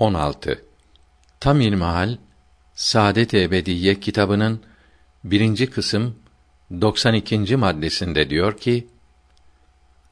[0.00, 0.64] 16.
[1.40, 2.16] Tam İlmihal
[2.74, 4.62] Saadet Ebediye kitabının
[5.24, 6.18] birinci kısım
[6.80, 7.56] 92.
[7.56, 8.86] maddesinde diyor ki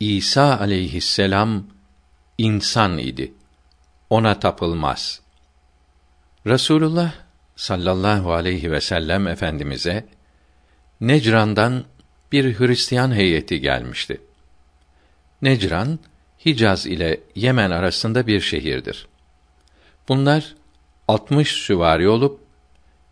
[0.00, 1.66] İsa aleyhisselam
[2.38, 3.32] insan idi.
[4.10, 5.20] Ona tapılmaz.
[6.46, 7.12] Resulullah
[7.56, 10.06] sallallahu aleyhi ve sellem efendimize
[11.00, 11.84] Necran'dan
[12.32, 14.20] bir Hristiyan heyeti gelmişti.
[15.42, 15.98] Necran
[16.46, 19.08] Hicaz ile Yemen arasında bir şehirdir.
[20.08, 20.54] Bunlar
[21.08, 22.40] 60 süvari olup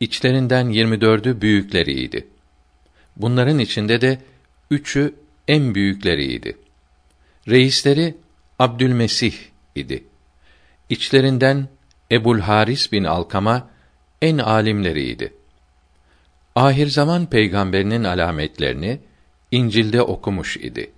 [0.00, 2.26] içlerinden 24'ü büyükleriydi.
[3.16, 4.18] Bunların içinde de
[4.70, 5.14] üçü
[5.48, 6.56] en büyükleriydi.
[7.48, 8.14] Reisleri
[8.58, 9.34] Abdülmesih
[9.74, 10.04] idi.
[10.88, 11.68] İçlerinden
[12.12, 13.70] Ebul Haris bin Alkama
[14.22, 15.32] en alimleriydi.
[16.54, 18.98] Ahir zaman peygamberinin alametlerini
[19.50, 20.90] İncil'de okumuş idi.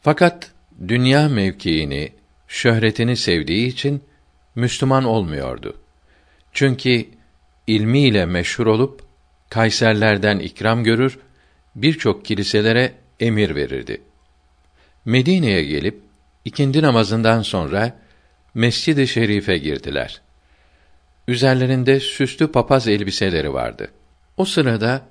[0.00, 0.50] Fakat
[0.88, 2.12] dünya mevkiini,
[2.48, 4.02] şöhretini sevdiği için
[4.54, 5.76] Müslüman olmuyordu.
[6.52, 7.06] Çünkü
[7.66, 9.10] ilmiyle meşhur olup
[9.50, 11.18] Kayserlerden ikram görür,
[11.74, 14.02] birçok kiliselere emir verirdi.
[15.04, 16.00] Medine'ye gelip
[16.44, 17.98] ikindi namazından sonra
[18.54, 20.20] Mescid-i Şerif'e girdiler.
[21.28, 23.90] Üzerlerinde süslü papaz elbiseleri vardı.
[24.36, 25.06] O sırada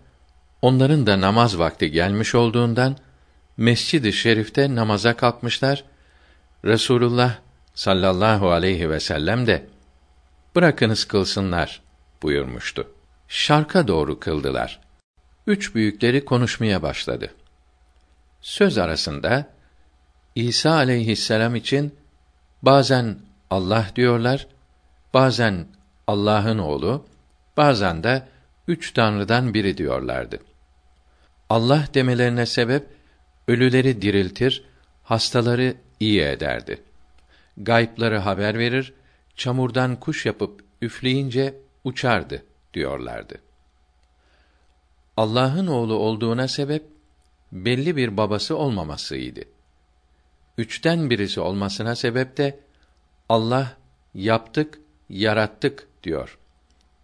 [0.61, 2.97] onların da namaz vakti gelmiş olduğundan
[3.58, 5.83] Mescid-i Şerif'te namaza kalkmışlar.
[6.66, 7.38] Resulullah
[7.80, 9.66] sallallahu aleyhi ve sellem de
[10.55, 11.81] bırakınız kılsınlar
[12.23, 12.88] buyurmuştu.
[13.27, 14.80] Şarka doğru kıldılar.
[15.47, 17.33] Üç büyükleri konuşmaya başladı.
[18.41, 19.49] Söz arasında
[20.36, 21.95] İsa aleyhisselam için
[22.61, 24.47] bazen Allah diyorlar,
[25.14, 25.67] bazen
[26.08, 27.05] Allah'ın oğlu,
[27.58, 28.27] bazen de
[28.67, 30.39] üç tanrıdan biri diyorlardı.
[31.49, 32.88] Allah demelerine sebep
[33.47, 34.64] ölüleri diriltir,
[35.03, 36.89] hastaları iyi ederdi.
[37.58, 38.94] Gaypları haber verir,
[39.36, 43.42] çamurdan kuş yapıp üfleyince uçardı diyorlardı.
[45.17, 46.83] Allah'ın oğlu olduğuna sebep
[47.52, 49.42] belli bir babası olmamasıydı.
[50.58, 52.60] Üçten birisi olmasına sebep de
[53.30, 53.77] Allah
[54.14, 54.80] yaptık,
[55.10, 56.37] yarattık diyor.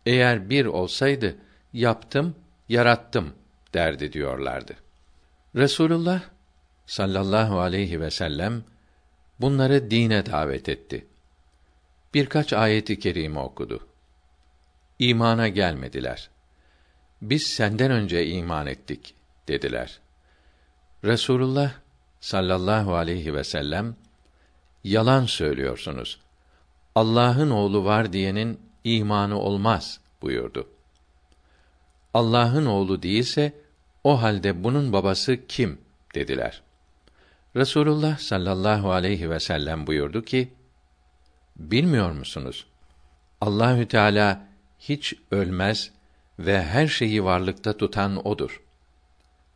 [0.06, 1.36] Eğer bir olsaydı
[1.74, 2.36] yaptım,
[2.70, 3.34] yarattım
[3.74, 4.76] derdi diyorlardı.
[5.56, 6.22] Resulullah
[6.86, 8.64] sallallahu aleyhi ve sellem
[9.42, 11.08] bunları dine davet etti.
[12.14, 13.88] Birkaç ayeti kerime okudu.
[15.00, 16.30] İmana gelmediler.
[17.22, 19.14] Biz senden önce iman ettik
[19.48, 20.00] dediler.
[21.04, 21.74] Resulullah
[22.20, 23.96] sallallahu aleyhi ve sellem
[24.84, 26.20] yalan söylüyorsunuz.
[26.96, 30.70] Allah'ın oğlu var diyenin imanı olmaz buyurdu.
[32.14, 33.54] Allah'ın oğlu değilse
[34.04, 35.82] o halde bunun babası kim
[36.16, 36.62] dediler.
[37.56, 40.54] Resulullah sallallahu aleyhi ve sellem buyurdu ki:
[41.56, 42.68] Bilmiyor musunuz?
[43.42, 44.48] Allahü Teala
[44.80, 45.92] hiç ölmez
[46.40, 48.62] ve her şeyi varlıkta tutan odur.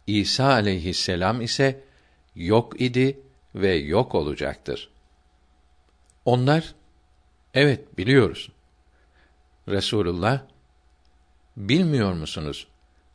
[0.08, 1.84] İsa aleyhisselam ise
[2.36, 3.20] yok idi
[3.56, 4.90] ve yok olacaktır.
[6.26, 6.76] Onlar
[7.54, 8.52] evet biliyoruz.
[9.68, 10.42] Resulullah
[11.58, 12.68] bilmiyor musunuz?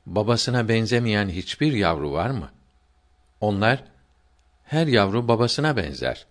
[0.06, 2.50] Babasına benzemeyen hiçbir yavru var mı?
[3.40, 3.93] Onlar
[4.64, 6.26] her yavru babasına benzer.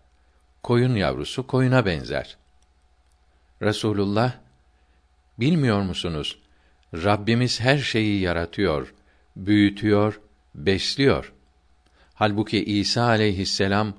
[0.63, 2.37] Koyun yavrusu koyuna benzer.
[3.61, 4.33] Resulullah
[5.39, 6.39] bilmiyor musunuz?
[6.93, 8.93] Rabbimiz her şeyi yaratıyor,
[9.35, 10.21] büyütüyor,
[10.55, 11.33] besliyor.
[12.13, 13.93] Halbuki İsa aleyhisselam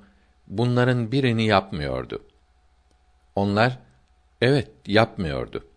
[0.47, 2.23] bunların birini yapmıyordu.
[3.35, 3.79] Onlar
[4.41, 5.67] evet yapmıyordu.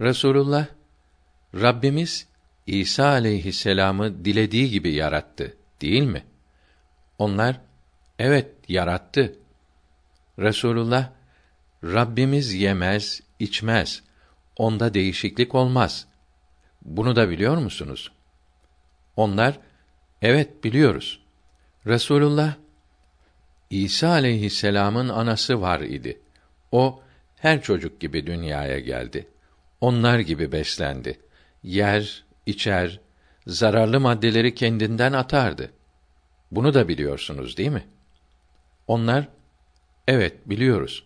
[0.00, 0.66] Resulullah
[1.54, 2.28] Rabbimiz
[2.66, 6.24] İsa aleyhisselamı dilediği gibi yarattı, değil mi?
[7.18, 7.60] Onlar
[8.18, 9.36] evet yarattı.
[10.38, 11.10] Resulullah
[11.84, 14.02] Rabbimiz yemez, içmez.
[14.56, 16.06] Onda değişiklik olmaz.
[16.82, 18.12] Bunu da biliyor musunuz?
[19.16, 19.58] Onlar
[20.22, 21.20] evet biliyoruz.
[21.86, 22.54] Resulullah
[23.70, 26.20] İsa aleyhisselam'ın anası var idi.
[26.72, 27.02] O
[27.36, 29.28] her çocuk gibi dünyaya geldi.
[29.80, 31.20] Onlar gibi beslendi.
[31.62, 33.00] Yer, içer,
[33.46, 35.70] zararlı maddeleri kendinden atardı.
[36.50, 37.86] Bunu da biliyorsunuz değil mi?
[38.86, 39.28] Onlar
[40.08, 41.04] evet biliyoruz.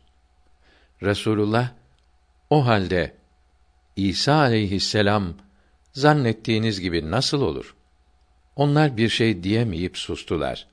[1.02, 1.70] Resulullah
[2.50, 3.14] o halde
[3.96, 5.34] İsa aleyhisselam
[5.92, 7.74] zannettiğiniz gibi nasıl olur?
[8.56, 10.66] Onlar bir şey diyemeyip sustular.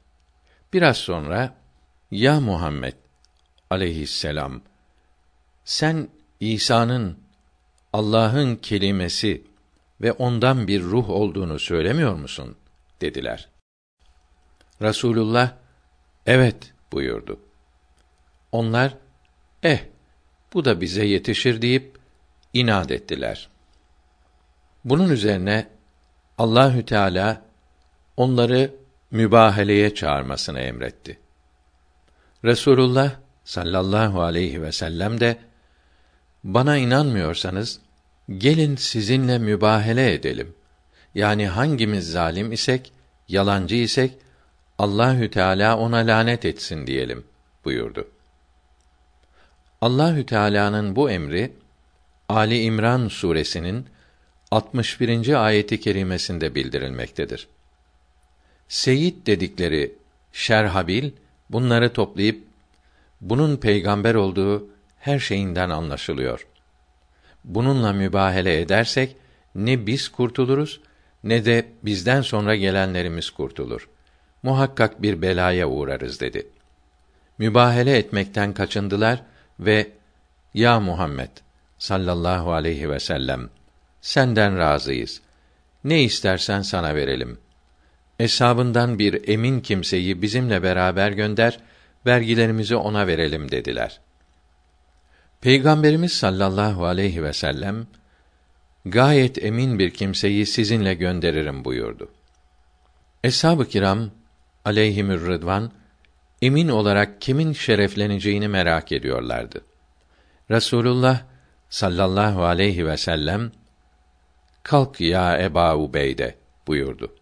[0.74, 1.56] Biraz sonra
[2.12, 2.94] ya Muhammed
[3.70, 4.62] aleyhisselam
[5.66, 6.08] sen
[6.40, 7.18] İsa'nın
[7.94, 9.44] Allah'ın kelimesi
[10.02, 12.58] ve ondan bir ruh olduğunu söylemiyor musun?
[13.02, 13.50] dediler.
[14.82, 15.54] Rasulullah
[16.26, 17.40] evet buyurdu.
[18.52, 18.98] Onlar
[19.64, 19.80] eh
[20.54, 21.98] Bu da bize yetişir deyip
[22.54, 23.50] inat ettiler.
[24.86, 25.68] Bunun üzerine
[26.38, 27.42] Allahü Teala
[28.18, 28.76] onları
[29.12, 31.20] mübaheleye çağırmasını emretti.
[32.44, 33.12] Resulullah
[33.44, 35.38] sallallahu aleyhi ve sellem de
[36.44, 37.80] bana inanmıyorsanız
[38.38, 40.56] gelin sizinle mübahele edelim.
[41.16, 42.94] Yani hangimiz zalim isek,
[43.28, 44.18] yalancı isek
[44.80, 47.24] Allahü Teala ona lanet etsin diyelim
[47.66, 48.08] buyurdu.
[49.82, 51.54] Allahü Teala'nın bu emri
[52.30, 53.86] Ali İmran suresinin
[54.52, 55.46] 61.
[55.46, 57.48] ayeti kerimesinde bildirilmektedir.
[58.68, 59.96] Seyit dedikleri
[60.34, 61.12] Şerhabil
[61.50, 62.44] bunları toplayıp
[63.22, 64.68] bunun peygamber olduğu
[65.00, 66.48] her şeyinden anlaşılıyor.
[67.44, 69.16] Bununla mübahele edersek
[69.56, 70.80] ne biz kurtuluruz
[71.24, 73.90] ne de bizden sonra gelenlerimiz kurtulur.
[74.46, 76.48] Muhakkak bir belaya uğrarız dedi.
[77.38, 79.24] Mübahele etmekten kaçındılar
[79.60, 79.92] ve
[80.54, 81.30] ya Muhammed
[81.78, 83.50] sallallahu aleyhi ve sellem
[84.02, 85.22] senden razıyız.
[85.84, 87.38] Ne istersen sana verelim.
[88.20, 91.60] Eshabından bir emin kimseyi bizimle beraber gönder,
[92.06, 94.00] vergilerimizi ona verelim dediler.
[95.42, 97.88] Peygamberimiz sallallahu aleyhi ve sellem
[98.86, 102.12] gayet emin bir kimseyi sizinle gönderirim buyurdu.
[103.24, 104.12] Eshab-ı kiram
[104.66, 105.72] aleyhimür rıdvan
[106.42, 109.62] emin olarak kimin şerefleneceğini merak ediyorlardı.
[110.52, 111.22] Resulullah
[111.70, 113.52] sallallahu aleyhi ve sellem
[114.64, 116.36] kalk ya Eba Ubeyde
[116.68, 117.16] buyurdu.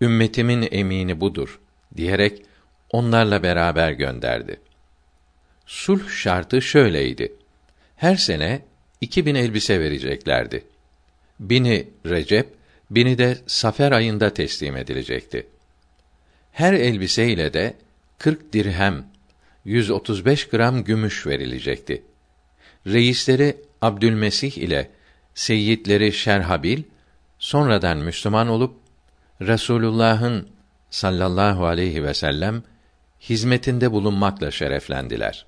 [0.00, 1.60] Ümmetimin emini budur
[1.96, 2.42] diyerek
[2.90, 4.60] onlarla beraber gönderdi.
[5.66, 7.32] Sulh şartı şöyleydi.
[7.96, 8.62] Her sene
[9.00, 10.64] iki bin elbise vereceklerdi.
[11.40, 12.54] Bini Recep,
[12.90, 15.46] bini de Safer ayında teslim edilecekti.
[16.58, 17.74] Her elbise ile de
[18.18, 19.06] 40 dirhem,
[19.64, 22.02] 135 gram gümüş verilecekti.
[22.86, 24.90] Reisleri Abdülmesih ile
[25.34, 26.82] seyyidleri Şerhabil
[27.38, 28.76] sonradan Müslüman olup
[29.40, 30.48] Resulullah'ın
[30.90, 32.62] sallallahu aleyhi ve sellem
[33.20, 35.46] hizmetinde bulunmakla şereflendiler.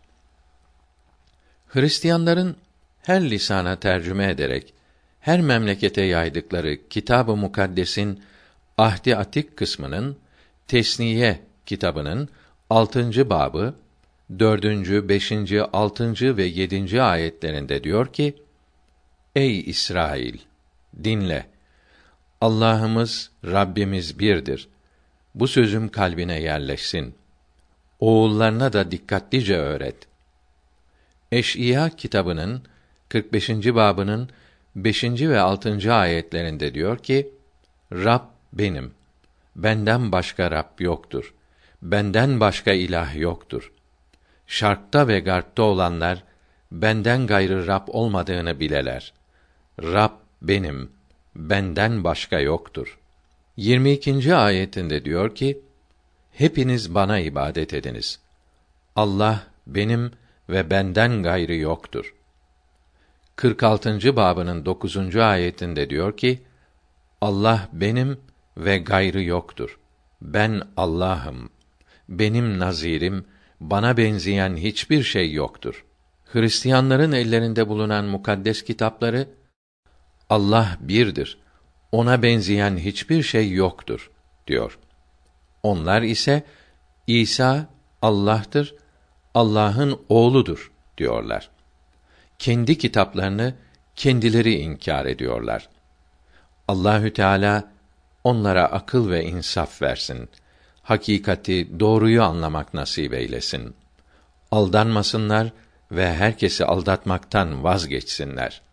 [1.68, 2.56] Hristiyanların
[3.02, 4.74] her lisana tercüme ederek
[5.20, 8.22] her memlekete yaydıkları Kitab-ı Mukaddes'in
[8.78, 10.16] Ahdi Atik kısmının
[10.70, 12.28] Tesniye kitabının
[12.70, 13.74] altıncı babı
[14.38, 18.42] dördüncü, beşinci, altıncı ve yedinci ayetlerinde diyor ki:
[19.36, 20.38] Ey İsrail,
[21.04, 21.46] dinle.
[22.40, 24.68] Allah'ımız, Rabbimiz birdir.
[25.34, 27.14] Bu sözüm kalbine yerleşsin.
[28.00, 29.96] Oğullarına da dikkatlice öğret.
[31.32, 32.62] Eş'iya kitabının
[33.08, 33.50] 45.
[33.50, 34.30] babının
[34.76, 35.04] 5.
[35.04, 35.92] ve 6.
[35.94, 37.34] ayetlerinde diyor ki:
[37.92, 38.22] Rab
[38.52, 38.99] benim.
[39.62, 41.34] Benden başka Rab yoktur.
[41.82, 43.72] Benden başka ilah yoktur.
[44.46, 46.24] Şarkta ve garpta olanlar
[46.72, 49.12] benden gayrı Rab olmadığını bileler.
[49.82, 50.12] Rab
[50.42, 50.92] benim,
[51.36, 52.98] benden başka yoktur.
[53.56, 54.34] 22.
[54.34, 55.60] ayetinde diyor ki:
[56.32, 58.20] Hepiniz bana ibadet ediniz.
[58.96, 60.12] Allah benim
[60.48, 62.14] ve benden gayrı yoktur.
[63.36, 64.16] 46.
[64.16, 65.16] babının 9.
[65.16, 66.42] ayetinde diyor ki:
[67.20, 69.78] Allah benim ve gayrı yoktur.
[70.22, 71.50] Ben Allah'ım.
[72.08, 73.24] Benim nazirim,
[73.60, 75.84] bana benzeyen hiçbir şey yoktur.
[76.24, 79.28] Hristiyanların ellerinde bulunan mukaddes kitapları
[80.28, 81.38] Allah birdir.
[81.92, 84.10] Ona benzeyen hiçbir şey yoktur
[84.46, 84.78] diyor.
[85.62, 86.42] Onlar ise
[87.06, 87.66] İsa
[88.02, 88.74] Allah'tır,
[89.34, 91.50] Allah'ın oğludur diyorlar.
[92.38, 93.54] Kendi kitaplarını
[93.96, 95.68] kendileri inkar ediyorlar.
[96.68, 97.72] Allahü Teala
[98.24, 100.28] onlara akıl ve insaf versin.
[100.82, 103.74] Hakikati, doğruyu anlamak nasip eylesin.
[104.50, 105.52] Aldanmasınlar
[105.92, 108.69] ve herkesi aldatmaktan vazgeçsinler.''